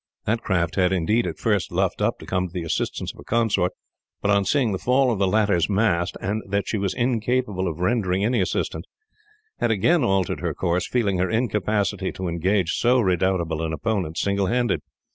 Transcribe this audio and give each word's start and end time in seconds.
That 0.25 0.41
craft 0.41 0.77
had 0.77 0.91
indeed, 0.91 1.27
at 1.27 1.37
first, 1.37 1.71
luffed 1.71 2.01
up, 2.01 2.17
to 2.17 2.25
come 2.25 2.47
to 2.47 2.51
the 2.51 2.63
assistance 2.63 3.11
of 3.13 3.19
her 3.19 3.23
consort; 3.23 3.73
but 4.19 4.31
on 4.31 4.45
seeing 4.45 4.71
the 4.71 4.79
fall 4.79 5.11
of 5.11 5.19
the 5.19 5.27
latter's 5.27 5.69
mast, 5.69 6.17
and 6.19 6.41
that 6.47 6.67
she 6.67 6.79
was 6.79 6.95
incapable 6.95 7.67
of 7.67 7.77
rendering 7.77 8.25
any 8.25 8.41
assistance, 8.41 8.87
had 9.59 9.69
again 9.69 10.03
altered 10.03 10.39
her 10.39 10.55
course, 10.55 10.87
feeling 10.87 11.19
her 11.19 11.29
incapacity 11.29 12.11
to 12.13 12.27
engage 12.27 12.77
so 12.77 12.99
redoubtable 12.99 13.61
an 13.61 13.73
opponent, 13.73 14.17
single 14.17 14.47
handed. 14.47 14.81